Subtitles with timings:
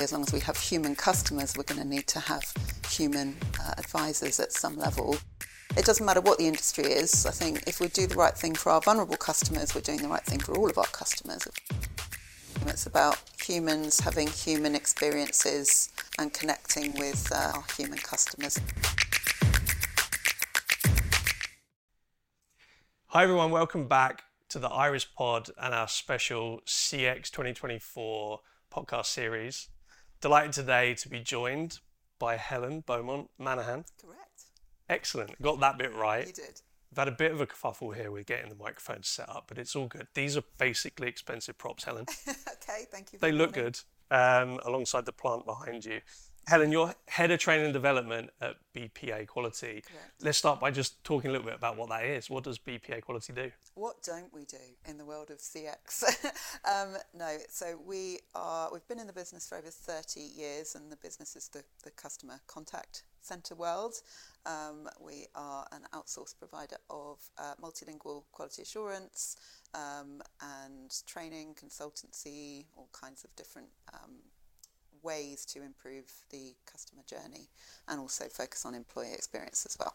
[0.00, 2.44] As long as we have human customers, we're going to need to have
[2.88, 5.16] human uh, advisors at some level.
[5.76, 7.26] It doesn't matter what the industry is.
[7.26, 10.06] I think if we do the right thing for our vulnerable customers, we're doing the
[10.06, 11.48] right thing for all of our customers.
[12.68, 18.56] It's about humans having human experiences and connecting with uh, our human customers.
[23.08, 23.50] Hi, everyone.
[23.50, 28.38] Welcome back to the Iris Pod and our special CX 2024
[28.72, 29.68] podcast series.
[30.20, 31.78] Delighted today to be joined
[32.18, 33.84] by Helen Beaumont Manahan.
[34.02, 34.46] Correct.
[34.88, 35.40] Excellent.
[35.40, 36.26] Got that bit right.
[36.26, 36.60] You did.
[36.90, 39.58] We've had a bit of a kerfuffle here with getting the microphone set up, but
[39.58, 40.08] it's all good.
[40.14, 42.06] These are basically expensive props, Helen.
[42.28, 43.20] okay, thank you.
[43.20, 43.78] They look good
[44.10, 46.00] um, alongside the plant behind you.
[46.48, 49.82] Helen, you're head of training and development at BPA Quality.
[49.86, 50.12] Correct.
[50.22, 52.30] Let's start by just talking a little bit about what that is.
[52.30, 53.50] What does BPA Quality do?
[53.74, 54.56] What don't we do
[54.86, 56.04] in the world of CX?
[56.64, 58.70] um, no, so we are.
[58.72, 61.90] We've been in the business for over 30 years, and the business is the, the
[61.90, 63.96] customer contact center world.
[64.46, 69.36] Um, we are an outsourced provider of uh, multilingual quality assurance
[69.74, 74.12] um, and training, consultancy, all kinds of different um,
[75.08, 77.48] ways to improve the customer journey
[77.88, 79.94] and also focus on employee experience as well.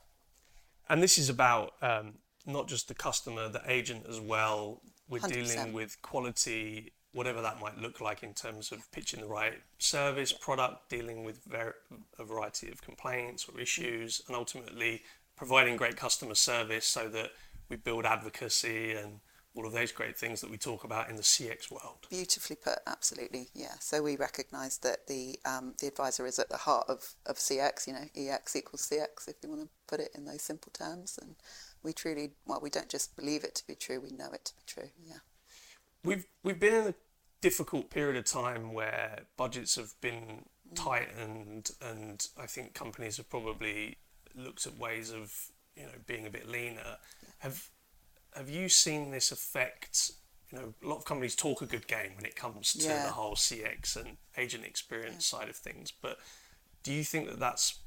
[0.90, 4.82] And this is about um, not just the customer, the agent as well.
[5.08, 5.34] We're 100%.
[5.34, 10.34] dealing with quality, whatever that might look like in terms of pitching the right service,
[10.34, 11.76] product, dealing with ver-
[12.18, 15.04] a variety of complaints or issues, and ultimately
[15.38, 17.30] providing great customer service so that
[17.70, 19.20] we build advocacy and
[19.56, 22.08] all of those great things that we talk about in the CX world.
[22.10, 23.76] Beautifully put, absolutely, yeah.
[23.80, 27.88] So we recognise that the um, the advisor is at the heart of, of CX.
[27.88, 31.20] You know, EX equals CX, if you want to put it in those simple terms.
[31.22, 31.36] And
[31.84, 34.56] we truly, well, we don't just believe it to be true; we know it to
[34.56, 34.90] be true.
[35.06, 35.20] Yeah.
[36.04, 36.96] We've we've been in a
[37.42, 43.98] difficult period of time where budgets have been tightened, and I think companies have probably
[44.36, 46.98] looked at ways of you know being a bit leaner.
[47.40, 47.70] Have
[48.36, 50.12] have you seen this affect?
[50.52, 53.04] You know, a lot of companies talk a good game when it comes to Yeah.
[53.04, 56.20] the whole CX and agent experience side of things, but
[56.84, 57.80] do you think that that's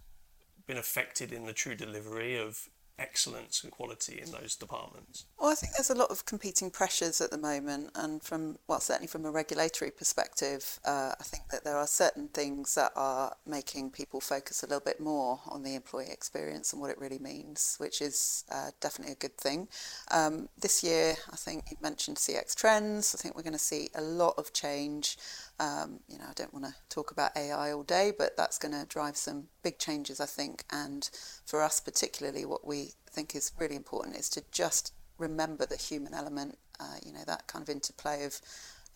[0.67, 2.69] been affected in the true delivery of
[2.99, 5.25] excellence and quality in those departments?
[5.39, 8.81] Well, I think there's a lot of competing pressures at the moment, and from well,
[8.81, 13.37] certainly from a regulatory perspective, uh, I think that there are certain things that are
[13.47, 17.19] making people focus a little bit more on the employee experience and what it really
[17.19, 19.69] means, which is uh, definitely a good thing.
[20.11, 23.15] Um, this year, I think you mentioned CX trends.
[23.15, 25.19] I think we're going to see a lot of change.
[25.59, 28.75] Um, you know, I don't want to talk about AI all day, but that's going
[28.75, 30.65] to drive some big changes, I think.
[30.71, 31.09] And
[31.45, 36.15] for us, particularly, what we think is really important is to just remember the human
[36.15, 36.59] element.
[36.79, 38.39] Uh, you know, that kind of interplay of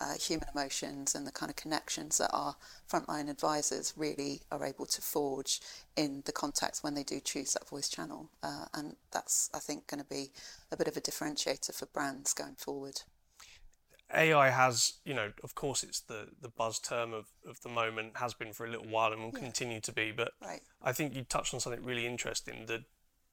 [0.01, 2.55] uh, human emotions and the kind of connections that our
[2.89, 5.61] frontline advisors really are able to forge
[5.95, 8.29] in the contacts when they do choose that voice channel.
[8.41, 10.31] Uh, and that's, I think, going to be
[10.71, 13.01] a bit of a differentiator for brands going forward.
[14.13, 18.17] AI has, you know, of course, it's the, the buzz term of, of the moment,
[18.17, 20.11] has been for a little while and will continue to be.
[20.11, 20.61] But Right.
[20.81, 22.83] I think you touched on something really interesting the,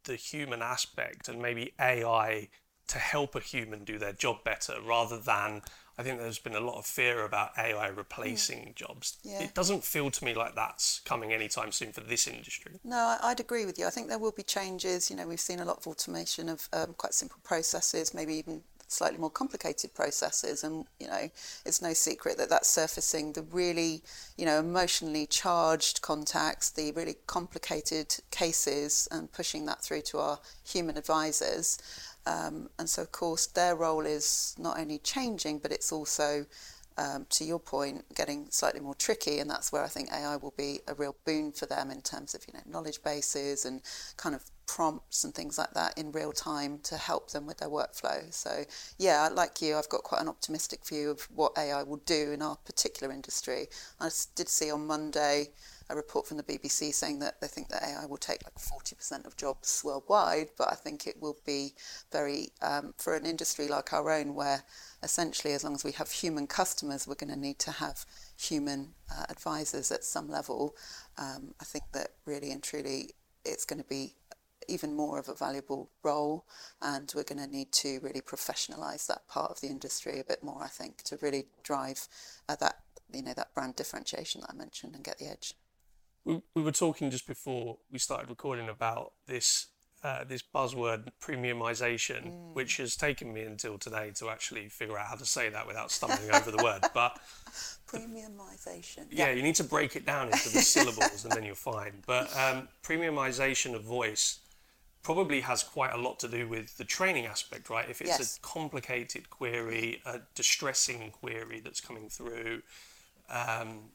[0.05, 2.49] the human aspect and maybe AI
[2.89, 5.62] to help a human do their job better rather than.
[5.99, 9.19] I think there's been a lot of fear about AI replacing jobs.
[9.25, 9.43] Yeah.
[9.43, 12.78] It doesn't feel to me like that's coming anytime soon for this industry.
[12.84, 13.87] No, I'd agree with you.
[13.87, 15.10] I think there will be changes.
[15.10, 18.62] You know, we've seen a lot of automation of um, quite simple processes, maybe even
[18.88, 20.65] slightly more complicated processes.
[20.65, 21.31] And, you know,
[21.65, 24.03] it's no secret that that's surfacing the really,
[24.37, 30.38] you know, emotionally charged contacts, the really complicated cases, and pushing that through to our
[30.65, 31.78] human advisors.
[32.27, 36.47] Um, and so, of course, their role is not only changing, but it's also
[36.98, 40.54] um, to your point, getting slightly more tricky, and that's where I think AI will
[40.56, 43.81] be a real boon for them in terms of you know knowledge bases and
[44.16, 47.69] kind of prompts and things like that in real time to help them with their
[47.69, 48.32] workflow.
[48.34, 48.64] So
[48.98, 52.42] yeah, like you, I've got quite an optimistic view of what AI will do in
[52.42, 53.68] our particular industry.
[54.01, 55.51] I did see on Monday
[55.91, 59.27] a report from the BBC saying that they think that AI will take like 40%
[59.27, 61.75] of jobs worldwide, but I think it will be
[62.13, 64.65] very, um, for an industry like our own, where
[65.03, 68.05] essentially as long as we have human customers, we're going to need to have
[68.37, 70.75] human uh, advisors at some level.
[71.17, 73.11] Um, I think that really and truly
[73.45, 74.15] it's going to be
[74.69, 76.45] even more of a valuable role
[76.83, 80.43] and we're going to need to really professionalize that part of the industry a bit
[80.43, 82.07] more i think to really drive
[82.49, 82.77] uh, that
[83.13, 85.55] you know that brand differentiation that i mentioned and get the edge
[86.24, 89.66] We, we were talking just before we started recording about this
[90.04, 95.16] uh, this buzzword premiumization, which has taken me until today to actually figure out how
[95.16, 96.84] to say that without stumbling over the word.
[96.94, 97.18] But
[97.88, 99.06] Premiumization.
[99.10, 101.94] yeah, you need to break it down into the syllables and then you're fine.
[102.06, 104.38] But um, premiumization of voice
[105.03, 107.88] probably has quite a lot to do with the training aspect, right?
[107.91, 108.36] If it's Yes.
[108.36, 112.62] a complicated query, a distressing query that's coming through,
[113.30, 113.91] um,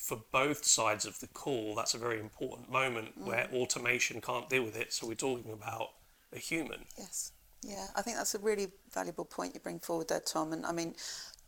[0.00, 4.64] for both sides of the call, that's a very important moment where automation can't deal
[4.64, 4.94] with it.
[4.94, 5.90] So we're talking about
[6.34, 6.86] a human.
[6.96, 7.32] Yes.
[7.62, 10.54] Yeah, I think that's a really valuable point you bring forward there, Tom.
[10.54, 10.94] And I mean,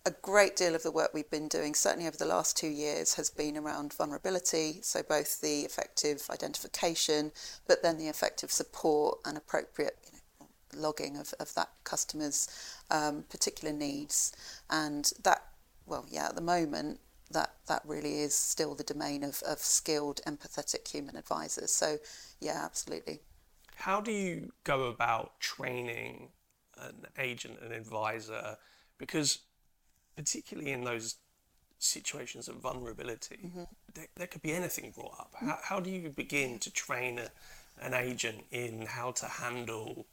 [0.05, 3.15] a great deal of the work we've been doing, certainly over the last two years,
[3.15, 4.81] has been around vulnerability.
[4.83, 7.33] So both the effective identification,
[7.67, 10.47] but then the effective support and appropriate you know,
[10.79, 12.49] logging of, of that customer's
[12.91, 14.35] um, particular needs.
[14.69, 15.47] And that,
[15.87, 17.01] well, yeah, at the moment,
[17.33, 21.73] that, that really is still the domain of, of skilled, empathetic human advisors.
[21.73, 21.99] So,
[22.41, 23.21] yeah, absolutely.
[23.77, 26.29] How do you go about training
[26.81, 28.57] an agent, an advisor?
[28.99, 29.41] Because,
[30.17, 31.17] particularly in those
[31.79, 33.65] situations of vulnerability, mm-hmm.
[33.95, 35.33] there, there could be anything brought up.
[35.37, 35.49] Mm-hmm.
[35.49, 37.29] How, how do you begin to train a,
[37.81, 40.07] an agent in how to handle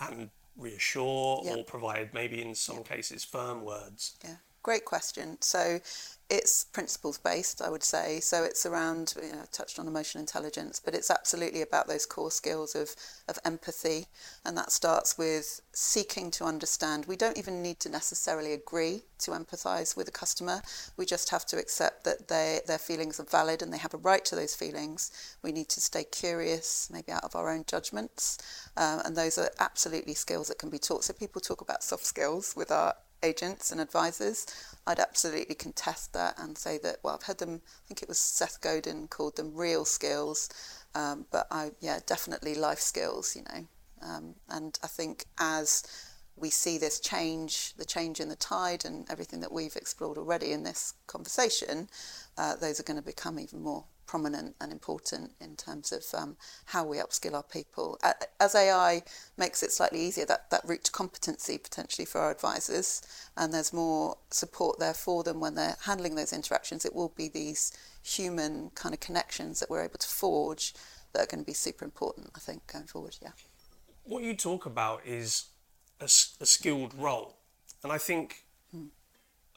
[0.00, 1.54] and reassure Yeah.
[1.54, 4.16] or provide, maybe in some cases, firm words?
[4.22, 4.36] Yeah,
[4.68, 5.38] great question.
[5.40, 5.80] So
[6.28, 8.20] it's principles based, I would say.
[8.20, 12.04] So it's around, you know, I touched on emotional intelligence, but it's absolutely about those
[12.04, 12.94] core skills of,
[13.28, 14.08] of empathy.
[14.44, 17.06] And that starts with seeking to understand.
[17.06, 20.60] We don't even need to necessarily agree to empathise with a customer.
[20.98, 24.04] We just have to accept that they, their feelings are valid and they have a
[24.10, 25.10] right to those feelings.
[25.42, 28.36] We need to stay curious, maybe out of our own judgments.
[28.76, 31.04] Um, and those are absolutely skills that can be taught.
[31.04, 32.92] So people talk about soft skills with our
[33.22, 34.46] agents and advisors,
[34.86, 38.18] I'd absolutely contest that and say that, well, I've heard them, I think it was
[38.18, 40.48] Seth Godin called them real skills,
[40.94, 43.66] um, but I, yeah, definitely life skills, you know.
[44.00, 45.82] Um, and I think as
[46.36, 50.52] we see this change, the change in the tide and everything that we've explored already
[50.52, 51.88] in this conversation,
[52.36, 56.36] uh, those are going to become even more prominent and important in terms of um,
[56.64, 57.96] how we upskill our people.
[58.40, 59.02] As AI
[59.36, 63.02] makes it slightly easier, that, that route to competency potentially for our advisors,
[63.36, 67.28] and there's more support there for them when they're handling those interactions, it will be
[67.28, 67.72] these
[68.02, 70.74] human kind of connections that we're able to forge
[71.12, 73.16] that are going to be super important, I think, going forward.
[73.22, 73.30] Yeah.
[74.04, 75.46] what you talk about is
[76.00, 77.36] a skilled role.
[77.82, 78.44] And I think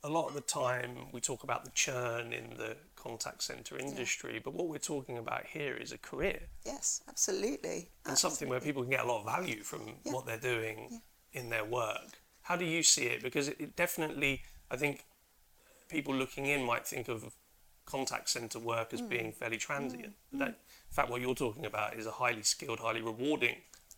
[0.03, 4.39] a lot of the time we talk about the churn in the contact center industry,
[4.44, 7.89] but what we're talking about here is a career Yes, absolutely.
[8.06, 11.01] and something where people can get a lot of value from what they're doing
[11.33, 12.19] in their work.
[12.44, 13.24] How do you see it?
[13.24, 15.06] Because it, it definitely, I think
[15.89, 17.33] people looking in might think of
[17.86, 19.07] contact center work as hmm.
[19.07, 20.13] being fairly transient.
[20.31, 20.38] Hmm.
[20.38, 23.57] But that, in fact, what you're talking about is a highly skilled, highly rewarding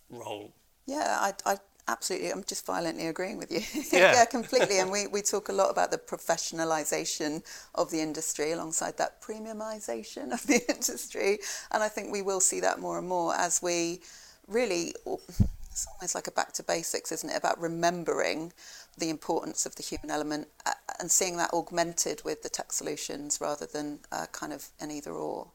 [0.09, 0.53] role
[0.85, 1.57] Yeah, I, I
[1.87, 3.61] absolutely, I'm just violently agreeing with you.
[3.93, 4.25] Yeah.
[4.25, 4.79] completely.
[4.79, 7.43] And we, we talk a lot about the professionalisation
[7.75, 11.39] of the industry alongside that premiumisation of the industry.
[11.71, 14.01] And I think we will see that more and more as we
[14.47, 17.37] really, it's almost like a back to basics, isn't it?
[17.37, 18.53] About remembering
[18.97, 23.39] the importance of the human element uh, and seeing that augmented with the tech solutions
[23.41, 25.47] rather than uh, kind of an either or.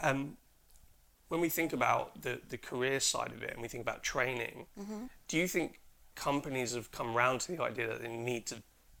[0.00, 0.36] Um,
[1.28, 4.66] when we think about the, the career side of it and we think about training,
[4.80, 5.04] Mm-hmm.
[5.28, 5.80] do you think
[6.14, 8.56] companies have come round to the idea that they need to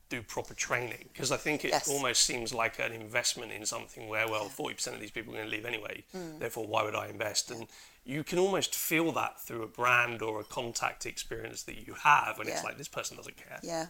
[0.08, 1.08] do proper training?
[1.12, 1.88] Because I think it Yes.
[1.88, 5.50] almost seems like an investment in something where, well, 40% of these people are going
[5.50, 6.38] to leave anyway, Mm.
[6.38, 7.50] therefore, why would I invest?
[7.50, 7.66] And
[8.04, 12.38] you can almost feel that through a brand or a contact experience that you have
[12.38, 13.58] when it's like, this person doesn't care.
[13.62, 13.86] Yeah.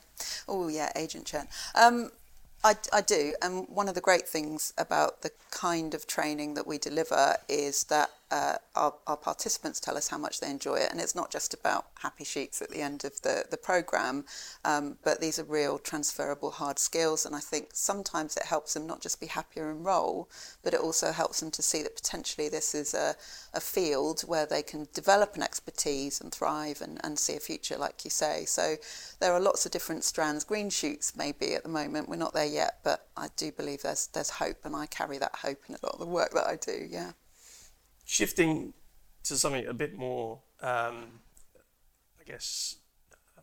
[0.48, 1.46] Oh, yeah, agent churn.
[1.76, 2.10] Um,
[2.64, 3.34] I, I do.
[3.40, 7.84] And one of the great things about the kind of training that we deliver is
[7.84, 10.90] that uh, our, our participants tell us how much they enjoy it.
[10.90, 14.24] And it's not just about happy sheets at the end of the, the program,
[14.64, 17.24] um, but these are real transferable hard skills.
[17.24, 20.28] And I think sometimes it helps them not just be happier in role,
[20.62, 23.14] but it also helps them to see that potentially this is a,
[23.54, 27.76] a field where they can develop an expertise and thrive and, and see a future,
[27.76, 28.44] like you say.
[28.44, 28.76] So
[29.20, 32.08] there are lots of different strands, green shoots maybe at the moment.
[32.08, 35.36] We're not there yet, but I do believe there's there's hope, and I carry that
[35.36, 36.86] hope in a lot of the work that I do.
[36.88, 37.12] Yeah.
[38.10, 38.72] Shifting
[39.24, 41.20] to something a bit more, um,
[42.18, 42.76] I guess,
[43.36, 43.42] uh,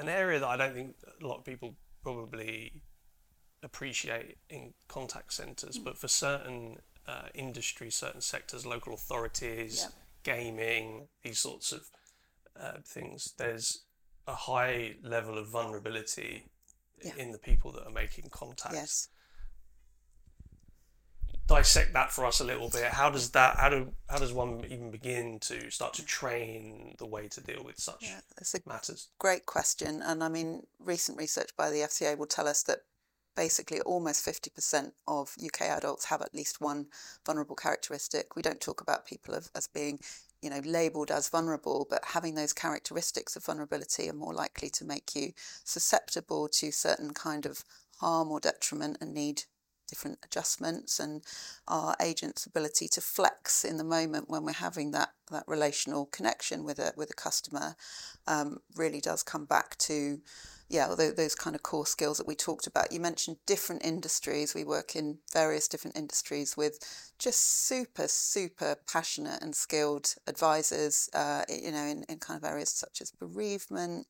[0.00, 2.72] an area that I don't think a lot of people probably
[3.62, 9.88] appreciate in contact centres, but for certain uh, industries, certain sectors, local authorities, Yeah.
[10.22, 11.90] gaming, these sorts of
[12.58, 13.84] uh, things, there's
[14.26, 16.46] a high level of vulnerability
[17.04, 17.14] Yeah.
[17.16, 18.74] in the people that are making contact.
[18.74, 19.08] Yes.
[21.46, 22.84] Dissect that for us a little bit.
[22.84, 23.56] How does that?
[23.56, 23.92] How do?
[24.08, 28.02] How does one even begin to start to train the way to deal with such
[28.02, 29.08] Yeah, matters?
[29.18, 30.02] great question.
[30.02, 32.80] And I mean, recent research by the FCA will tell us that
[33.36, 36.86] basically almost 50% of UK adults have at least one
[37.24, 38.34] vulnerable characteristic.
[38.34, 40.00] We don't talk about people of, as being,
[40.40, 44.84] you know, labelled as vulnerable, but having those characteristics of vulnerability are more likely to
[44.84, 45.32] make you
[45.64, 47.62] susceptible to certain kind of
[47.98, 49.42] harm or detriment and need
[49.86, 51.22] different adjustments and
[51.68, 56.64] our agent's ability to flex in the moment when we're having that that relational connection
[56.64, 57.76] with a with a customer
[58.26, 60.20] um, really does come back to
[60.68, 62.92] yeah tho- those kind of core skills that we talked about.
[62.92, 64.54] You mentioned different industries.
[64.54, 66.78] We work in various different industries with
[67.18, 72.70] just super super passionate and skilled advisors uh, you know in, in kind of areas
[72.70, 74.06] such as bereavement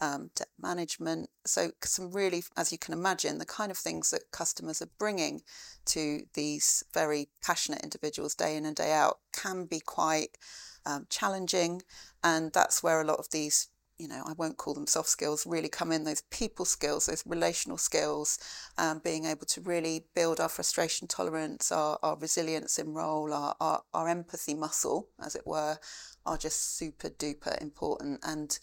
[0.00, 1.28] um, debt management.
[1.44, 5.42] So some really as you can imagine the kind of things that customers are bringing
[5.86, 10.36] to these very passionate individuals day in and day out can be quite
[10.84, 11.82] um, challenging
[12.22, 15.46] and that's where a lot of these you know, I won't call them soft skills,
[15.46, 18.38] really come in those people skills, those relational skills,
[18.76, 23.54] um, being able to really build our frustration tolerance, our, our resilience in role, our,
[23.60, 25.78] our, our empathy muscle, as it were,
[26.26, 28.20] are just super duper important.
[28.22, 28.58] And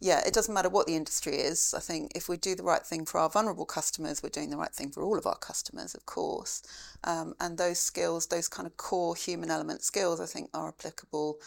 [0.00, 1.72] yeah, it doesn't matter what the industry is.
[1.76, 4.56] I think if we do the right thing for our vulnerable customers, we're doing the
[4.56, 6.62] right thing for all of our customers, of course.
[7.04, 11.40] Um, and those skills, those kind of core human element skills, I think are applicable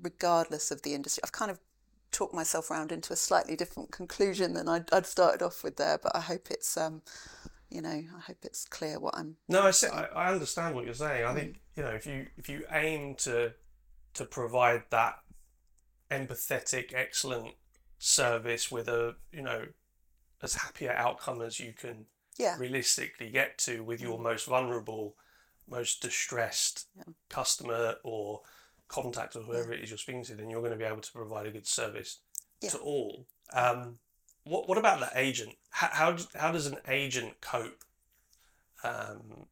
[0.00, 1.20] regardless of the industry.
[1.24, 1.60] I've kind of
[2.10, 5.98] talked myself around into a slightly different conclusion than I'd, I'd started off with there.
[6.02, 7.02] But I hope it's, um,
[7.70, 9.36] you know, I hope it's clear what I'm.
[9.48, 11.24] No, I, see, I, I understand what you're saying.
[11.24, 13.52] I think you know if you if you aim to
[14.14, 15.18] to provide that
[16.10, 17.54] empathetic, excellent
[18.04, 19.64] service with a you know
[20.42, 22.04] as happy an outcome as you can
[22.38, 25.16] Yeah, realistically get to with your most vulnerable,
[25.66, 27.04] most distressed Yeah.
[27.30, 28.42] customer or
[28.88, 31.12] contact or whoever it is you're speaking to, then you're going to be able to
[31.12, 32.18] provide a good service
[32.60, 32.70] Yeah.
[32.70, 33.26] to all.
[33.54, 33.98] Um,
[34.44, 35.56] what what about the agent?
[35.70, 37.84] How how, how does an agent cope?
[38.82, 39.46] Um,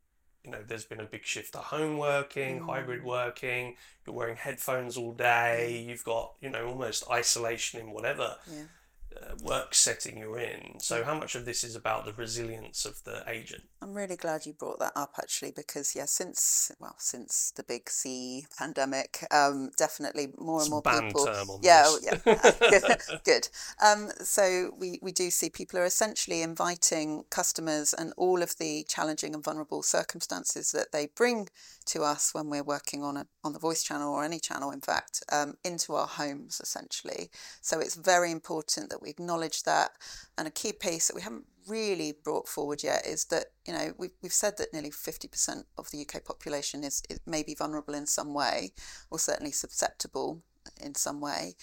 [0.45, 2.67] you know, there's been a big shift to home working, Mm.
[2.67, 3.77] hybrid working.
[4.07, 5.85] You're wearing headphones all day.
[5.89, 8.63] You've got you know almost isolation in whatever yeah.
[9.21, 10.81] Uh, work setting you're in.
[10.81, 13.65] So how much of this is about the resilience of the agent?
[13.81, 17.91] I'm really glad you brought that up actually because yeah, since well, since the big
[17.91, 21.27] C pandemic, um, definitely more and more people.
[21.27, 22.23] term on yeah, this.
[22.27, 22.99] oh, yeah, good.
[23.25, 23.49] good.
[23.85, 28.85] Um, so we we do see people are essentially inviting customers and all of the
[28.89, 31.49] challenging and vulnerable circumstances that they bring
[31.87, 34.81] to us when we're working on a on the voice channel or any channel, in
[34.81, 37.31] fact, um, into our homes essentially.
[37.61, 39.93] So it's very important that we acknowledge that.
[40.39, 43.93] And a key piece that we haven't really brought forward yet is that you know
[43.99, 48.07] we've, we've said that nearly 50% of the UK population is, is maybe vulnerable in
[48.07, 48.73] some way
[49.11, 50.43] or certainly susceptible
[50.81, 51.55] in some way.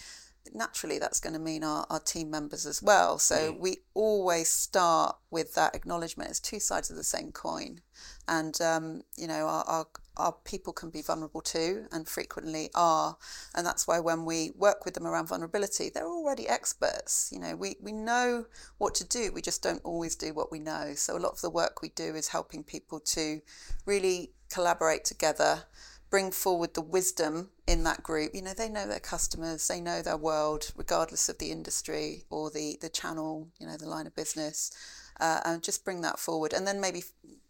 [0.54, 3.18] Naturally that's going to mean our, our team members as well.
[3.18, 6.30] So we always start with that acknowledgement.
[6.30, 7.80] It's two sides of the same coin.
[8.26, 9.86] And um, you know our, our
[10.20, 13.16] our people can be vulnerable to and frequently are.
[13.54, 17.30] And that's why when we work with them around vulnerability they're already experts.
[17.32, 18.46] You know we, we know
[18.78, 20.92] what to do we just don't always do what we know.
[20.94, 23.40] So a lot of the work we do is helping people to
[23.86, 25.64] really collaborate together
[26.10, 28.34] bring forward the wisdom in that group.
[28.34, 32.50] You know they know their customers they know their world regardless of the industry or
[32.50, 34.72] the the channel you know the line of business
[35.20, 36.52] uh, and just bring that forward.
[36.52, 37.04] And then maybe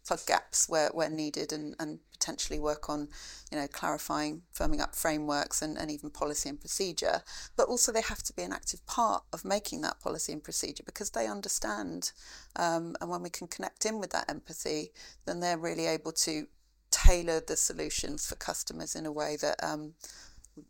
[0.05, 3.07] plug gaps where, where needed and, and potentially work on
[3.51, 7.23] you know clarifying firming up frameworks and, and even policy and procedure.
[7.55, 10.83] But also they have to be an active part of making that policy and procedure
[10.85, 12.11] because they understand
[12.55, 14.91] um, and when we can connect in with that empathy
[15.25, 16.47] then they're really able to
[16.91, 19.93] tailor the solutions for customers in a way that um,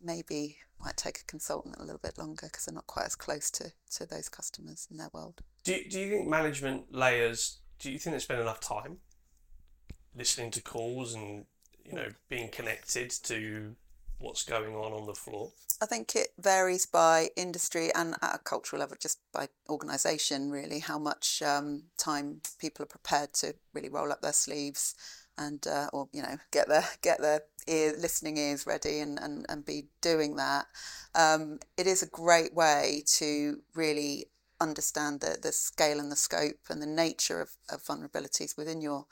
[0.01, 3.49] maybe might take a consultant a little bit longer because they're not quite as close
[3.51, 5.41] to, to those customers in their world.
[5.63, 7.59] Do you, do you think management layers?
[7.79, 8.97] Do you think they spend enough time
[10.15, 11.45] listening to calls and
[11.85, 13.75] you know being connected to
[14.19, 15.51] what's going on on the floor?
[15.81, 20.79] I think it varies by industry and at a cultural level, just by organisation, really,
[20.79, 24.93] how much um, time people are prepared to really roll up their sleeves
[25.37, 29.45] and uh, or you know get their get their ear listening ears ready and, and,
[29.49, 30.65] and be doing that.
[31.15, 34.25] Um, it is a great way to really
[34.59, 39.05] understand the, the scale and the scope and the nature of, of vulnerabilities within your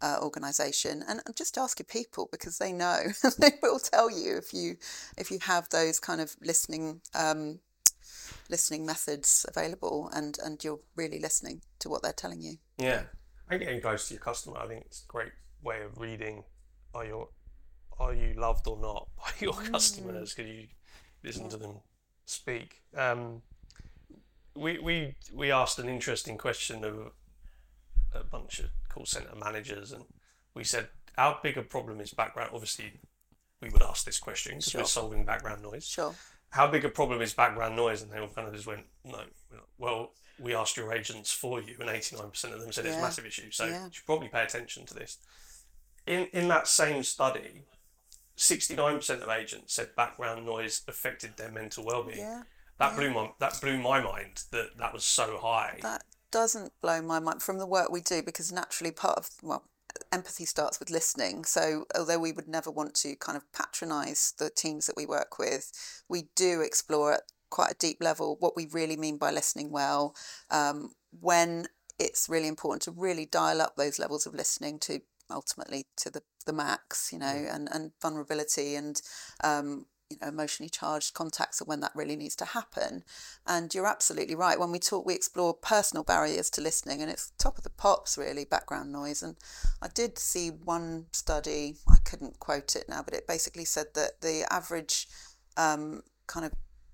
[0.00, 3.00] uh, organization and, and just ask your people because they know.
[3.38, 4.76] They will tell you if you
[5.16, 7.60] if you have those kind of listening um,
[8.50, 12.56] listening methods available and and you're really listening to what they're telling you.
[12.78, 13.02] Yeah,
[13.48, 15.32] and getting close to your customer, I think it's great
[15.64, 16.44] way of reading
[16.94, 17.28] are your
[17.98, 20.34] are you loved or not by your customers?
[20.34, 20.66] Because you
[21.22, 21.76] listen to them
[22.26, 22.82] speak.
[22.96, 23.42] Um,
[24.56, 27.12] we we we asked an interesting question of
[28.14, 30.04] a bunch of call center managers, and
[30.54, 32.92] we said, "How big a problem is background?" Obviously,
[33.60, 34.80] we would ask this question because Sure.
[34.82, 35.86] we're solving background noise.
[35.86, 36.14] Sure.
[36.50, 38.02] How big a problem is background noise?
[38.02, 39.24] And they all kind of just went, "No."
[39.78, 42.96] Well, we asked your agents for you, and eighty nine percent of them said it's
[42.96, 43.50] a massive issue.
[43.50, 43.86] So Yeah.
[43.86, 45.18] you should probably pay attention to this.
[46.06, 47.62] In in that same study,
[48.36, 52.18] sixty nine percent of agents said background noise affected their mental well being.
[52.18, 52.42] Yeah.
[52.78, 55.78] That blew my that blew my mind that that was so high.
[55.82, 59.64] That doesn't blow my mind from the work we do because naturally part of well
[60.10, 64.50] empathy starts with listening so although we would never want to kind of patronize the
[64.50, 65.70] teams that we work with
[66.08, 70.16] we do explore at quite a deep level what we really mean by listening well
[70.50, 71.68] um, when
[72.00, 75.00] it's really important to really dial up those levels of listening to
[75.30, 79.00] ultimately to the, the max you know and, and vulnerability and
[79.42, 83.04] um, you know emotionally charged contacts are when that really needs to happen.
[83.46, 87.32] And you're absolutely right when we talk we explore personal barriers to listening and it's
[87.38, 89.22] top of the pops really background noise.
[89.22, 89.36] And
[89.82, 94.20] i did see one study i couldn't quote it now but it basically said that
[94.20, 95.08] the average
[95.56, 96.52] um, kind of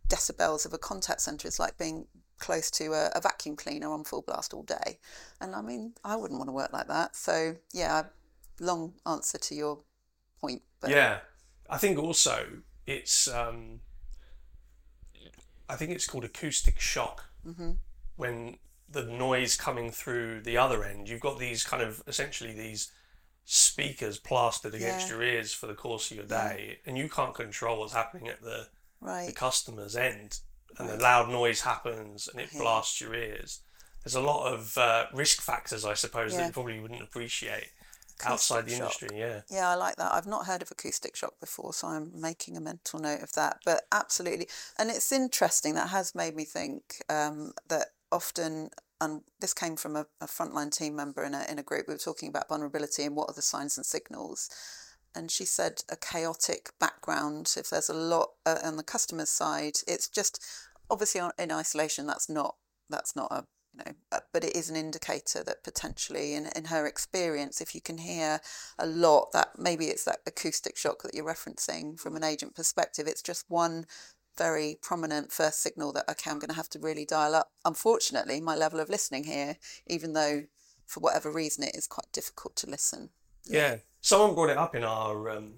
[0.09, 2.07] decibels of a contact center is like being
[2.39, 4.99] close to a, a vacuum cleaner on full blast all day.
[5.41, 7.17] And i mean i wouldn't want to work like that.
[7.17, 8.05] So yeah
[8.61, 9.81] long answer to your
[10.41, 11.19] point but Yeah,
[11.69, 12.47] I think also
[12.87, 13.81] it's um,
[15.69, 17.71] I think it's called acoustic shock Mm-hmm.
[18.17, 21.09] when the noise coming through the other end.
[21.09, 22.93] You've got these kind of essentially these
[23.47, 25.15] speakers plastered against Yeah.
[25.15, 28.43] your ears for the course of your day, and you can't control what's happening at
[28.43, 28.69] the,
[29.01, 29.27] right.
[29.27, 30.41] the customer's end,
[30.77, 32.59] and the loud noise happens and it Yeah.
[32.61, 33.61] blasts your ears.
[34.05, 37.69] There's a lot of uh, risk factors, I suppose, that you probably wouldn't appreciate
[38.27, 38.81] outside the shock.
[38.81, 39.09] industry.
[39.19, 39.41] Yeah.
[39.51, 40.13] Yeah, I like that.
[40.13, 43.59] I've not heard of acoustic shock before, so I'm making a mental note of that.
[43.65, 44.49] But absolutely,
[44.79, 45.75] and it's interesting.
[45.75, 50.77] That has made me think um, that often, and this came from a, a frontline
[50.77, 51.87] team member in a in a group.
[51.89, 54.51] We were talking about vulnerability and what are the signs and signals.
[55.13, 57.53] And she said a chaotic background.
[57.57, 60.41] If there's a lot uh, on the customer's side, it's just
[60.89, 62.07] obviously in isolation.
[62.07, 62.55] That's not
[62.89, 66.67] that's not a you know, uh, but it is an indicator that potentially, in, in
[66.67, 68.41] her experience, if you can hear
[68.79, 73.07] a lot, that maybe it's that acoustic shock that you're referencing from an agent perspective.
[73.07, 73.87] It's just one
[74.37, 77.53] very prominent first signal that okay, I'm going to have to really dial up.
[77.65, 79.57] Unfortunately, my level of listening here,
[79.87, 80.45] even though
[80.87, 83.11] for whatever reason it is quite difficult to listen.
[83.45, 85.31] Yeah, someone brought it up in our.
[85.31, 85.55] Um,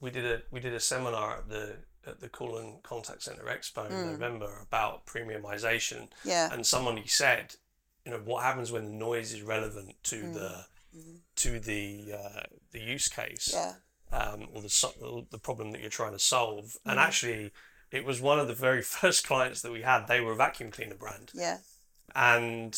[0.00, 3.44] we did a we did a seminar at the at the Call and Contact Center
[3.44, 4.12] Expo in hmm.
[4.12, 7.56] November about premiumization, Yeah, and somebody said,
[8.04, 10.32] you know, what happens when the noise is relevant to hmm.
[10.32, 11.16] the hmm.
[11.36, 13.74] to the uh, the use case yeah,
[14.12, 17.52] um, or the the problem that you're trying to solve, and actually.
[17.90, 20.08] It was one of the very first clients that we had.
[20.08, 21.58] They were a vacuum cleaner brand, yeah.
[22.12, 22.76] and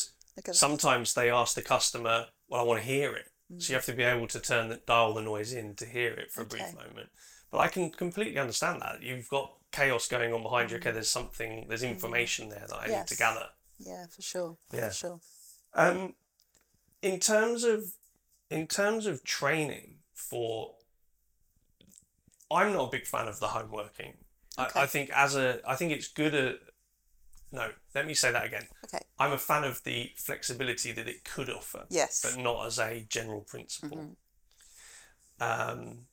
[0.52, 3.92] sometimes they ask the customer, "Well, I want to hear it." So you have to
[3.92, 6.74] be able to turn the, dial the noise in to hear it for a brief
[6.74, 7.10] moment.
[7.56, 9.02] But I can completely understand that.
[9.02, 10.76] You've got chaos going on behind you.
[10.76, 13.46] Okay, there's something, there's information there that I need to gather.
[13.78, 14.58] Yeah, for sure.
[14.74, 14.88] Yeah.
[14.90, 15.20] For sure.
[15.72, 16.14] Um,
[17.00, 17.94] in terms of
[18.50, 20.74] in terms of training for,
[22.50, 24.18] I'm not a big fan of the home working.
[24.58, 24.80] I, Okay.
[24.82, 26.56] I think as a, I think it's good at.
[27.52, 28.66] No, let me say that again.
[28.84, 29.02] Okay.
[29.18, 32.20] I'm a fan of the flexibility that it could offer, Yes.
[32.20, 33.96] but not as a general principle.
[35.40, 35.70] Mm-hmm.
[35.80, 36.06] Um,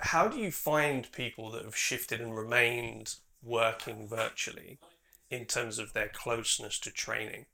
[0.00, 4.78] how do you find people that have shifted and remained working virtually
[5.30, 7.46] in terms of their closeness to training?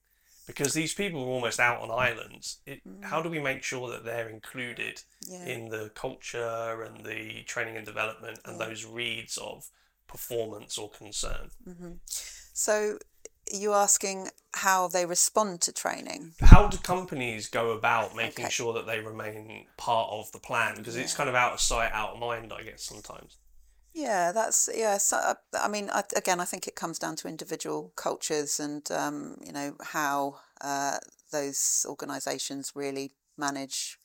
[0.46, 2.58] Because these people are almost out on islands.
[2.66, 3.02] It, mm.
[3.02, 5.46] How do we make sure that they're included Yeah.
[5.46, 9.70] in the culture and the training and development and those reads of
[10.06, 11.50] performance or concern?
[11.66, 11.92] Mm-hmm.
[12.06, 12.98] So,
[13.52, 16.32] you asking how they respond to training?
[16.40, 18.50] How do companies go about making Okay.
[18.50, 20.76] sure that they remain part of the plan?
[20.76, 23.38] Because it's kind of out of sight, out of mind, I guess, sometimes.
[23.92, 24.98] Yeah, that's yeah.
[24.98, 28.90] So, uh, I mean, I, again, I think it comes down to individual cultures and
[28.90, 30.98] um, you know how uh,
[31.30, 33.98] those organisations really manage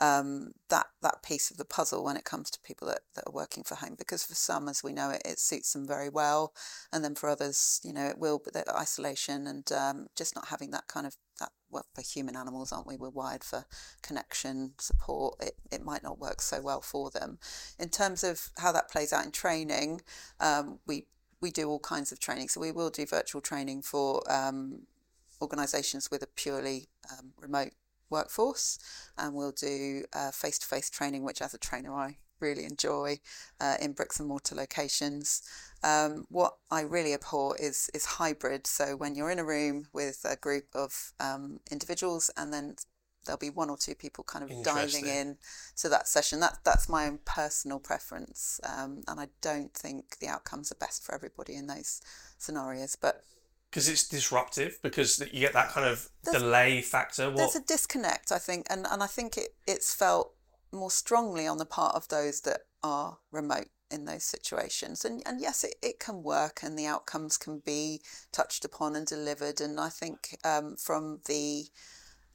[0.00, 3.32] um, that that piece of the puzzle when it comes to people that, that are
[3.32, 3.94] working for home.
[3.96, 6.52] Because for some, as we know, it, it suits them very well,
[6.92, 8.40] and then for others, you know, it will.
[8.42, 11.50] But the isolation and um, just not having that kind of that.
[11.70, 12.96] Well, we're human animals, aren't we?
[12.96, 13.64] We're wired for
[14.00, 15.42] connection, support.
[15.42, 17.38] It, it might not work so well for them.
[17.80, 20.02] In terms of how that plays out in training,
[20.38, 21.06] um, we
[21.40, 22.48] we do all kinds of training.
[22.48, 24.86] So we will do virtual training for um,
[25.42, 27.72] organisations with a purely um, remote
[28.16, 28.78] workforce,
[29.18, 33.18] and we'll do face to face training, which as a trainer I really enjoy
[33.60, 35.42] uh, in bricks and mortar locations.
[35.82, 38.66] Um, what I really abhor is is hybrid.
[38.66, 42.76] So when you're in a room with a group of um, individuals, and then
[43.24, 45.38] there'll be one or two people kind of diving in
[45.76, 46.40] to that session.
[46.40, 51.04] That that's my own personal preference, um, and I don't think the outcomes are best
[51.04, 52.00] for everybody in those
[52.38, 52.96] scenarios.
[52.96, 53.22] But
[53.74, 57.26] because it's disruptive, because you get that kind of delay factor.
[57.26, 57.38] What?
[57.38, 60.32] There's a disconnect, I think, and and I think it it's felt
[60.70, 65.04] more strongly on the part of those that are remote in those situations.
[65.04, 68.00] And, and yes, it, it can work and the outcomes can be
[68.32, 69.60] touched upon and delivered.
[69.60, 71.64] And I think um, from the,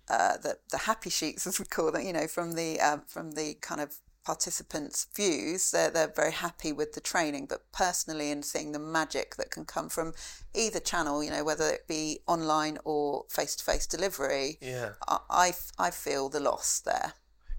[0.09, 3.31] uh, the the happy sheets, as we call them, you know, from the um, from
[3.31, 7.47] the kind of participants' views, they're they're very happy with the training.
[7.47, 10.13] But personally, in seeing the magic that can come from
[10.53, 15.19] either channel, you know, whether it be online or face to face delivery, yeah, I,
[15.29, 17.13] I, I feel the loss there.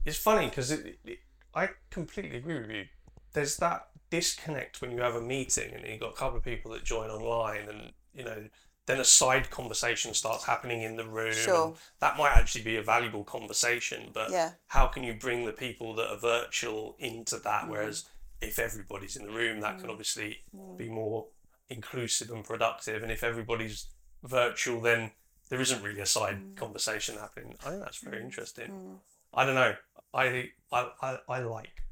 [0.04, 1.18] It's funny because it, it,
[1.54, 2.84] I completely agree with you.
[3.32, 6.72] There's that disconnect when you have a meeting and you've got a couple of people
[6.72, 8.48] that join online and you know
[8.90, 11.32] then a side conversation starts happening in the room.
[11.32, 11.74] Sure.
[12.00, 14.52] That might actually be a valuable conversation, but yeah.
[14.66, 17.64] how can you bring the people that are virtual into that?
[17.64, 17.68] Mm.
[17.68, 18.08] Whereas
[18.40, 19.80] if everybody's in the room, that mm.
[19.80, 20.76] can obviously mm.
[20.76, 21.26] be more
[21.68, 23.02] inclusive and productive.
[23.02, 23.86] And if everybody's
[24.22, 25.12] virtual, then
[25.48, 26.56] there isn't really a side mm.
[26.56, 27.54] conversation happening.
[27.64, 28.24] I think that's very mm.
[28.24, 28.70] interesting.
[28.70, 28.98] Mm.
[29.34, 29.74] I don't know.
[30.12, 31.82] I I, I, I like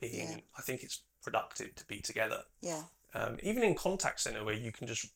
[0.00, 0.30] being.
[0.30, 0.36] Yeah.
[0.58, 2.42] I think it's productive to be together.
[2.62, 2.82] Yeah.
[3.14, 5.06] Um, even in contact center where you can just.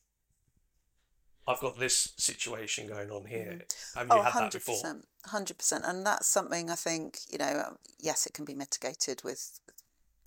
[1.47, 3.61] I've got this situation going on here.
[3.61, 3.95] Mm.
[3.95, 4.95] Have you oh, had 100%, that before?
[5.25, 7.77] Hundred percent, and that's something I think you know.
[7.99, 9.59] Yes, it can be mitigated with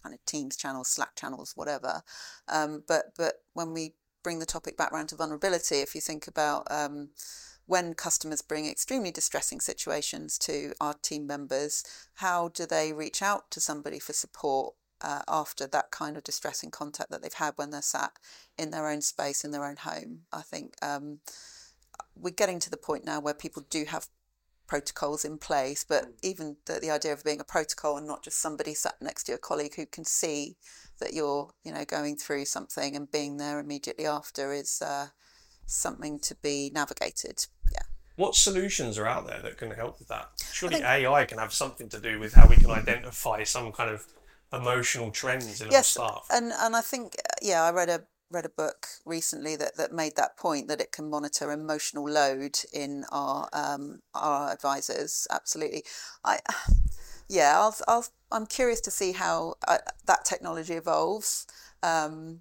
[0.02, 2.02] kind of Teams channels, Slack channels, whatever.
[2.48, 6.26] Um, but but when we bring the topic back around to vulnerability, if you think
[6.26, 7.10] about um,
[7.66, 13.50] when customers bring extremely distressing situations to our team members, how do they reach out
[13.50, 17.70] to somebody for support uh, after that kind of distressing contact that they've had when
[17.70, 18.12] they're sat
[18.58, 20.20] in their own space, in their own home?
[20.32, 21.20] I think um,
[22.16, 24.08] we're getting to the point now where people do have
[24.66, 28.40] protocols in place, but even the, the idea of being a protocol and not just
[28.40, 30.56] somebody sat next to your colleague who can see
[31.00, 35.08] that you're, you know, going through something and being there immediately after is uh,
[35.66, 37.46] something to be navigated.
[37.72, 37.82] Yeah.
[38.16, 40.30] What solutions are out there that can help with that?
[40.52, 43.90] Surely think, AI can have something to do with how we can identify some kind
[43.90, 44.06] of
[44.56, 46.26] emotional trends in yes, our staff.
[46.30, 50.16] and and I think yeah, I read a read a book recently that, that made
[50.16, 55.26] that point that it can monitor emotional load in our um, our advisors.
[55.30, 55.84] Absolutely,
[56.24, 56.40] I
[57.28, 61.46] yeah, I'll, I'll I'm curious to see how uh, that technology evolves.
[61.82, 62.40] Um,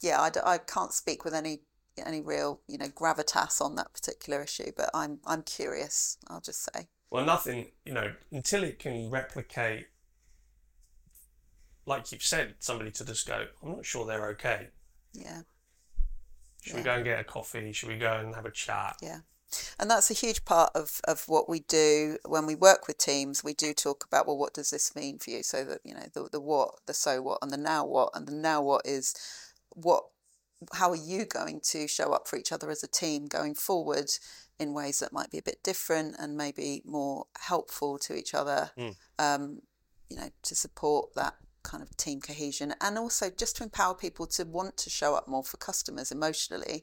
[0.00, 1.62] yeah, I, I can't speak with any
[2.04, 6.18] any real you know gravitas on that particular issue, but I'm I'm curious.
[6.28, 6.88] I'll just say.
[7.10, 9.88] Well, nothing you know until it can replicate,
[11.86, 13.46] like you've said, somebody to just go.
[13.62, 14.68] I'm not sure they're okay.
[15.12, 15.42] Yeah.
[16.62, 16.78] Should yeah.
[16.78, 17.72] we go and get a coffee?
[17.72, 18.96] Should we go and have a chat?
[19.02, 19.20] Yeah.
[19.78, 23.44] And that's a huge part of, of what we do when we work with teams.
[23.44, 25.42] We do talk about, well, what does this mean for you?
[25.42, 28.10] So that, you know, the, the what, the so what, and the now what.
[28.14, 29.14] And the now what is
[29.70, 30.04] what
[30.72, 34.10] how are you going to show up for each other as a team going forward
[34.58, 38.70] in ways that might be a bit different and maybe more helpful to each other
[38.78, 38.94] mm.
[39.18, 39.60] um,
[40.08, 44.26] you know to support that kind of team cohesion and also just to empower people
[44.26, 46.82] to want to show up more for customers emotionally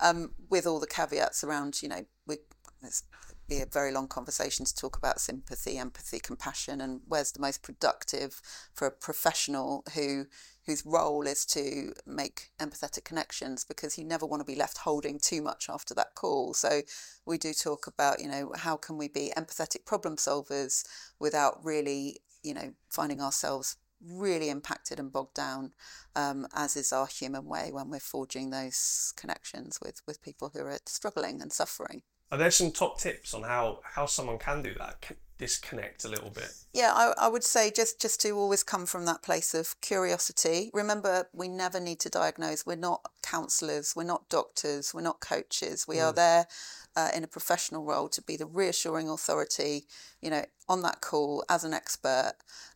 [0.00, 2.36] um, with all the caveats around you know we
[2.82, 3.02] it's
[3.48, 7.62] be a very long conversation to talk about sympathy empathy compassion and where's the most
[7.62, 8.40] productive
[8.72, 10.24] for a professional who
[10.66, 15.18] whose role is to make empathetic connections because you never want to be left holding
[15.18, 16.54] too much after that call.
[16.54, 16.82] So
[17.26, 20.84] we do talk about, you know, how can we be empathetic problem solvers
[21.18, 25.72] without really, you know, finding ourselves really impacted and bogged down,
[26.16, 30.60] um, as is our human way when we're forging those connections with, with people who
[30.60, 32.02] are struggling and suffering.
[32.32, 35.12] Are there some top tips on how, how someone can do that?
[35.40, 36.52] disconnect a little bit?
[36.74, 40.70] Yeah, I, I would say just, just to always come from that place of curiosity.
[40.74, 42.66] Remember, we never need to diagnose.
[42.66, 45.86] We're not counsellors, we're not doctors, we're not coaches.
[45.88, 46.04] We mm.
[46.04, 46.46] are there
[46.94, 49.86] uh, in a professional role to be the reassuring authority,
[50.20, 52.34] you know, on that call as an expert.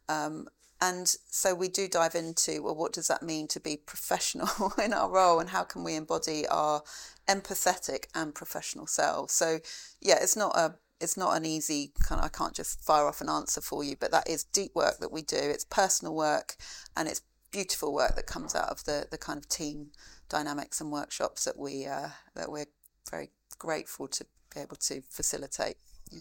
[0.08, 0.48] Um,
[0.84, 4.92] and so we do dive into well, what does that mean to be professional in
[4.92, 6.82] our role, and how can we embody our
[7.26, 9.32] empathetic and professional selves?
[9.32, 9.60] So,
[10.00, 13.20] yeah, it's not a it's not an easy kind of, I can't just fire off
[13.20, 15.36] an answer for you, but that is deep work that we do.
[15.36, 16.56] It's personal work
[16.96, 19.88] and it's beautiful work that comes out of the, the kind of team
[20.28, 22.66] dynamics and workshops that we uh, that we're
[23.10, 25.76] very grateful to be able to facilitate.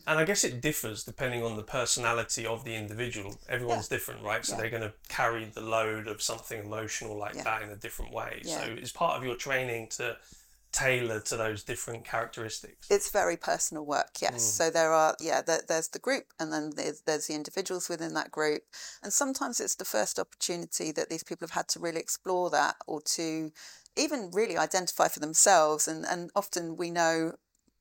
[0.08, 3.40] And I guess it differs depending on the personality of the individual.
[3.48, 4.46] Everyone's different, right?
[4.46, 4.62] So Yeah.
[4.62, 7.44] they're going to carry the load of something emotional like Yeah.
[7.44, 8.42] that in a different way.
[8.44, 8.64] Yeah.
[8.64, 10.18] So it's part of your training to
[10.72, 12.88] tailor to those different characteristics.
[12.90, 14.44] It's very personal work, yes.
[14.44, 14.58] Mm.
[14.58, 18.16] So there are, yeah, there, there's the group, and then there's, there's the individuals within
[18.16, 18.64] that group,
[19.04, 22.76] and sometimes it's the first opportunity that these people have had to really explore that,
[22.88, 23.52] or to
[23.96, 25.88] even really identify for themselves.
[25.88, 27.36] And and often we know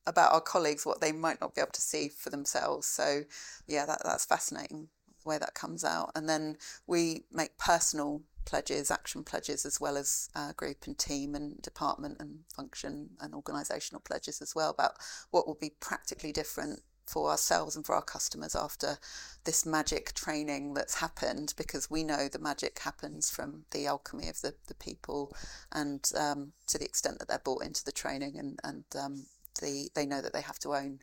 [0.06, 2.86] about our colleagues what they might not be able to see for themselves.
[2.86, 3.22] So
[3.66, 4.88] yeah, that that's fascinating
[5.22, 6.12] the way that comes out.
[6.14, 11.34] And then we make personal pledges, action pledges, as well as uh, group and team
[11.34, 14.94] and department and function and organisational pledges as well about
[15.30, 18.96] what will be practically different for ourselves and for our customers after
[19.44, 24.40] this magic training that's happened because we know the magic happens from the alchemy of
[24.40, 25.34] the, the people
[25.72, 29.26] and um, to the extent that they're bought into the training and, and um,
[29.60, 31.00] the, they know that they have to own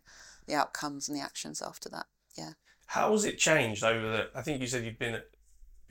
[0.47, 2.05] the outcomes and the actions after that.
[2.38, 2.51] Yeah.
[2.88, 4.29] How has it changed over the?
[4.35, 5.25] I think you said you've been at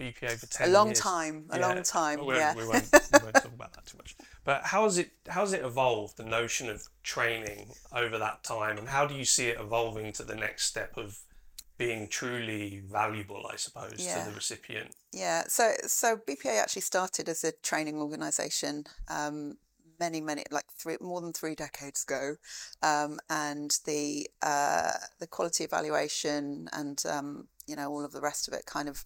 [0.01, 0.69] BPA for ten.
[0.69, 0.99] A long years.
[1.01, 1.67] time, a Yeah.
[1.69, 2.27] long time.
[2.27, 2.55] We, yeah.
[2.57, 4.17] we, won't, we won't talk about that too much.
[4.45, 8.79] But how has it how has it evolved the notion of training over that time,
[8.79, 11.19] and how do you see it evolving to the next step of
[11.77, 14.25] being truly valuable, I suppose, Yeah.
[14.25, 14.91] to the recipient?
[15.13, 19.59] Yeah, so so BPA actually started as a training organisation um,
[19.99, 22.37] many many like three more than three decades ago,
[22.83, 28.49] um, and the uh, the quality evaluation and um, you know all of the rest
[28.49, 29.05] of it kind of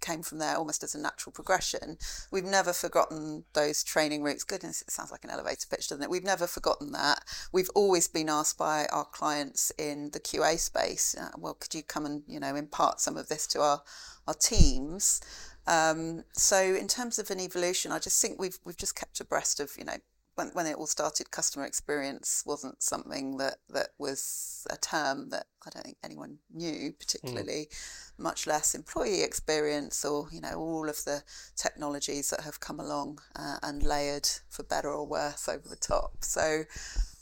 [0.00, 1.98] came from there almost as a natural progression.
[2.30, 4.44] We've never forgotten those training roots.
[4.44, 6.10] Goodness, it sounds like an elevator pitch, doesn't it?
[6.10, 7.24] We've never forgotten that.
[7.52, 11.82] We've always been asked by our clients in the QA space, uh, well, could you
[11.82, 13.82] come and you know impart some of this to our
[14.26, 15.20] our teams?
[15.66, 19.60] Um, so in terms of an evolution, I just think we've we've just kept abreast
[19.60, 19.98] of you know
[20.40, 25.46] when, when it all started, customer experience wasn't something that, that was a term that
[25.66, 27.68] I don't think anyone knew particularly,
[28.16, 31.22] much less employee experience or, you know, all of the
[31.56, 36.24] technologies that have come along uh, and layered for better or worse over the top.
[36.24, 36.64] So,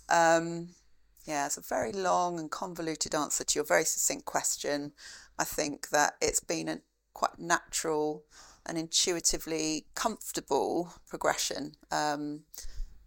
[0.08, 0.68] um,
[1.24, 4.92] yeah, it's a very long and convoluted answer to your very succinct question.
[5.38, 6.80] I think that it's been a
[7.14, 8.22] quite natural
[8.64, 11.72] and intuitively comfortable progression.
[11.90, 12.44] Um,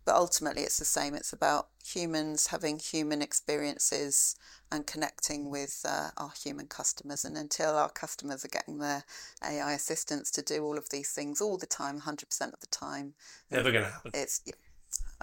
[0.06, 4.36] but ultimately it's the same it's about humans having human experiences
[4.72, 9.04] and connecting with uh, our human customers and until our customers are getting their
[9.44, 13.14] ai assistants to do all of these things all the time 100% of the time
[13.50, 14.12] Never going to happen.
[14.14, 14.54] it's yeah,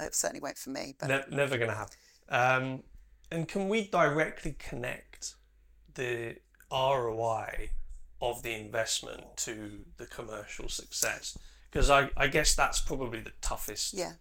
[0.06, 1.96] it certainly won't for me but Ne- never going to happen.
[2.28, 2.82] Um,
[3.30, 5.34] and can we directly connect
[5.94, 6.36] the
[6.70, 7.70] ROI
[8.20, 11.36] of the investment to the commercial success?
[11.70, 14.12] Because I, I guess that's probably the toughest yeah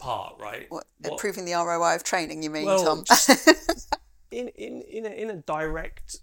[0.00, 0.66] part, right?
[0.70, 3.04] what, What- improving the roi of training you mean Well, tom
[4.30, 6.16] in in in a, in a direct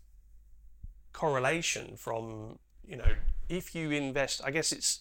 [1.13, 3.12] correlation from you know
[3.50, 5.00] if you invest, I guess it's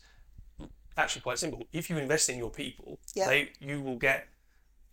[0.97, 1.67] actually quite simple.
[1.73, 3.27] If you invest in your people, Yeah.
[3.29, 4.29] they you will get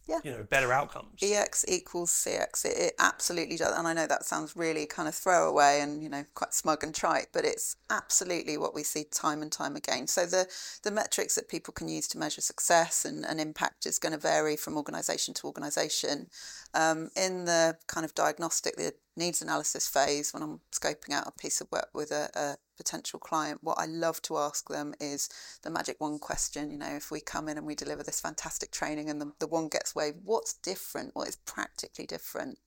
[0.05, 0.19] Yeah.
[0.23, 1.21] you know better outcomes.
[1.21, 2.65] EX equals CX.
[2.65, 3.77] It, it absolutely does.
[3.77, 6.93] And I know that sounds really kind of throwaway and, you know, quite smug and
[6.93, 10.07] trite, but it's absolutely what we see time and time again.
[10.07, 10.47] So the,
[10.83, 14.19] the metrics that people can use to measure success and, and impact is going to
[14.19, 16.27] vary from organisation to organisation.
[16.73, 21.31] Um, in the kind of diagnostic, the needs analysis phase, when I'm scoping out a
[21.31, 25.29] piece of work with a, a potential client, what I love to ask them is
[25.61, 26.71] the magic one question.
[26.71, 29.47] You know, if we come in and we deliver this fantastic training and the, the
[29.47, 31.15] one gets waved, what's different?
[31.15, 32.59] What is practically different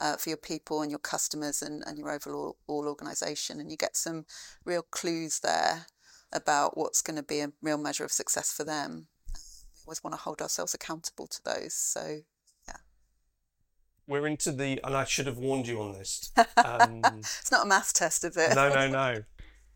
[0.00, 3.60] uh, for your people and your customers and, and your overall all organisation?
[3.60, 4.26] And you get some
[4.64, 5.86] real clues there
[6.32, 9.06] about what's going to be a real measure of success for them.
[9.34, 11.74] We always want to hold ourselves accountable to those.
[11.74, 12.20] So,
[12.66, 12.76] yeah.
[14.06, 16.32] We're into the, and I should have warned you on this.
[16.64, 18.54] Um, it's not a maths test, is it?
[18.54, 19.24] no, no, no.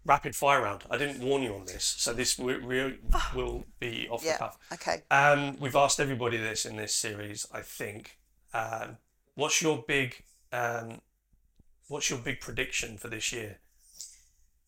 [0.07, 0.85] Rapid fire round.
[0.91, 2.93] I didn't warn you on this, so this will, will,
[3.35, 4.33] will be off Yeah.
[4.33, 4.59] the cuff.
[4.73, 5.03] Okay.
[5.11, 8.19] Um, we've asked everybody this in this series, I think.
[8.55, 8.99] Um,
[9.35, 11.01] what's your big, um,
[11.89, 13.59] what's your big prediction for this year?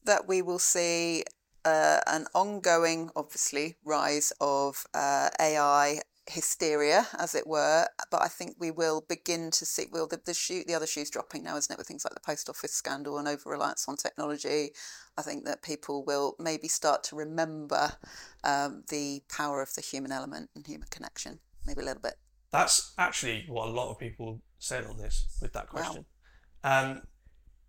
[0.05, 1.23] that we will see
[1.67, 7.87] uh, an ongoing, obviously, rise of uh, AI hysteria, as it were.
[8.11, 9.87] But I think we will begin to see.
[9.91, 11.79] Well, the the shoe, the other shoe's dropping now, isn't it?
[11.79, 14.71] With things like the post office scandal and over reliance on technology.
[15.17, 17.93] I think that people will maybe start to remember
[18.45, 22.15] um, the power of the human element and human connection, maybe a little bit.
[22.51, 25.81] That's actually what a lot of people said on this with that Wow.
[25.81, 26.05] question.
[26.65, 27.03] Um,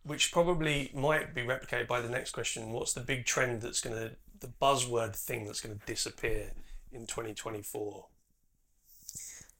[0.04, 2.72] which probably might be replicated by the next question.
[2.72, 6.54] What's the big trend that's going to, the buzzword thing that's going to disappear
[6.92, 8.08] in 2024?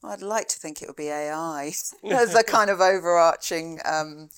[0.04, 1.72] I'd like to think it would be AI
[2.10, 4.30] as a kind of overarching, um,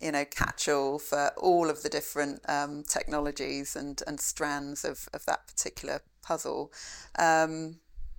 [0.00, 5.24] you know, catch-all for all of the different um, technologies and, and strands of, of
[5.26, 6.72] that particular puzzle.
[7.18, 7.76] Um,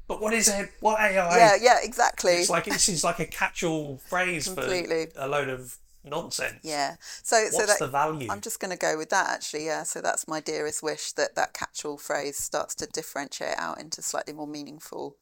[0.08, 0.72] but what is it?
[0.80, 1.38] What AI?
[1.38, 2.34] yeah, yeah, exactly.
[2.34, 5.06] It's like this is like a catch-all phrase Completely.
[5.14, 6.60] for a load of nonsense.
[6.64, 6.96] Yeah.
[7.00, 8.28] So, so that the value?
[8.30, 9.68] I'm just going to go with that actually.
[9.68, 9.84] Yeah.
[9.84, 14.34] So that's my dearest wish that that catch-all phrase starts to differentiate out into slightly
[14.34, 15.16] more meaningful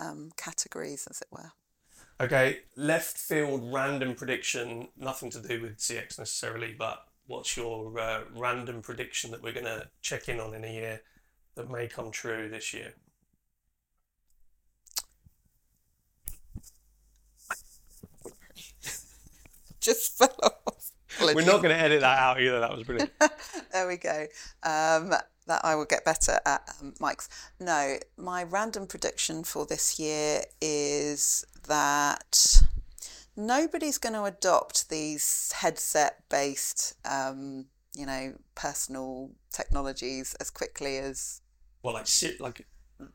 [0.00, 1.52] um, categories, as it were.
[2.20, 8.20] Okay, left field random prediction, nothing to do with CX necessarily, but what's your uh,
[8.34, 11.00] random prediction that we're going to check in on in a year
[11.54, 12.92] that may come true this year?
[19.80, 20.90] Just fell off.
[21.20, 22.60] We're not going to edit that out either.
[22.60, 23.12] That was brilliant.
[23.72, 24.26] there we go.
[24.62, 25.14] Um,
[25.50, 27.28] that I will get better at um, mics.
[27.58, 32.62] No, my random prediction for this year is that
[33.36, 41.40] nobody's going to adopt these headset-based, um, you know, personal technologies as quickly as
[41.82, 42.66] well, like si- like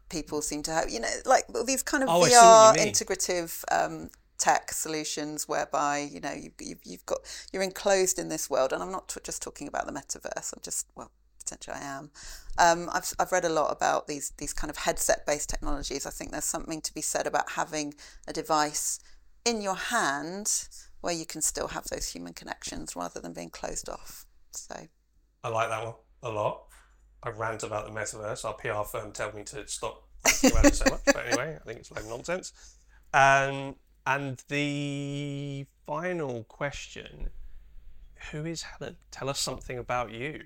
[0.10, 0.90] people seem to have.
[0.90, 2.32] You know, like these kind of Oh, VR what
[2.80, 2.94] you mean.
[2.94, 3.64] integrative.
[3.72, 7.20] Um, tech solutions whereby you know you, you've, you've got
[7.54, 10.60] you're enclosed in this world and i'm not t- just talking about the metaverse i'm
[10.62, 11.10] just well
[11.46, 12.12] potentially i am
[12.58, 16.10] um, I've, I've read a lot about these these kind of headset based technologies i
[16.10, 17.94] think there's something to be said about having
[18.28, 19.00] a device
[19.46, 20.68] in your hand
[21.02, 24.76] where you can still have those human connections rather than being closed off so
[25.46, 26.64] I like that one a lot.
[27.22, 28.46] I rant about the metaverse.
[28.46, 30.08] Our PR firm tell me to stop
[30.44, 32.52] ranting so much, but anyway, I think it's like nonsense.
[33.14, 33.76] Um,
[34.08, 37.30] and the final question:
[38.32, 38.98] Who is Helen?
[39.12, 40.42] Tell us something about you.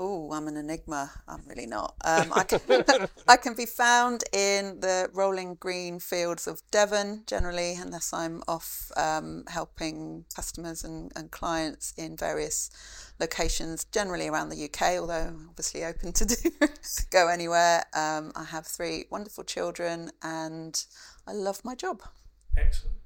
[0.00, 1.10] Oh, I'm an enigma.
[1.26, 1.96] I'm really not.
[2.04, 2.60] Um, I, can,
[3.28, 8.92] I can be found in the rolling green fields of Devon generally, unless I'm off
[8.96, 12.70] um, helping customers and, and clients in various
[13.18, 16.50] locations, generally around the UK, although I'm obviously open to do,
[17.10, 17.82] go anywhere.
[17.92, 20.80] Um, I have three wonderful children and
[21.26, 22.02] I love my job.
[22.56, 22.98] Excellent.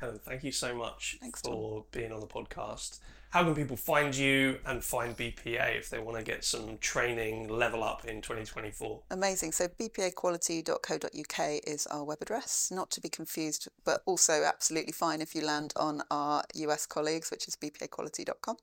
[0.00, 3.00] Helen, thank you so much Thanks, for being on the podcast.
[3.30, 7.48] How can people find you and find BPA if they want to get some training
[7.48, 9.02] level up in 2024?
[9.10, 9.52] Amazing.
[9.52, 15.34] So bpaquality.co.uk is our web address, not to be confused, but also absolutely fine if
[15.34, 18.56] you land on our US colleagues, which is bpaquality.com.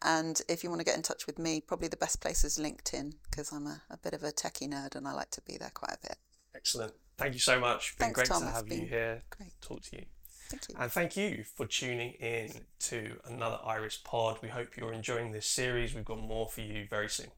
[0.00, 2.56] And if you want to get in touch with me, probably the best place is
[2.58, 5.58] LinkedIn because I'm a, a bit of a techie nerd and I like to be
[5.58, 6.16] there quite a bit.
[6.54, 6.94] Excellent.
[7.18, 7.96] Thank you so much.
[7.98, 8.42] Been Thanks, great Tom.
[8.42, 9.22] to It's have you here.
[9.28, 9.52] great.
[9.60, 10.04] Talk to you.
[10.50, 10.74] Thank you.
[10.78, 14.38] And thank you for tuning in to another Iris Pod.
[14.42, 15.94] We hope you're enjoying this series.
[15.94, 17.28] We've got more for you very soon.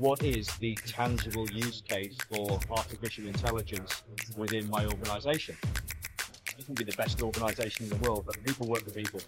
[0.00, 4.02] what is the tangible use case for artificial intelligence
[4.34, 5.54] within my organization?
[6.58, 9.20] It can be the best organization in the world, but people work for people.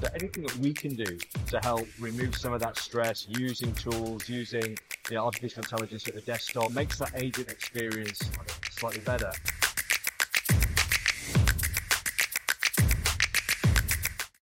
[0.00, 4.28] So anything that we can do to help remove some of that stress using tools,
[4.28, 4.76] using
[5.12, 8.18] the artificial intelligence at the desktop makes that agent experience
[8.70, 9.30] slightly better.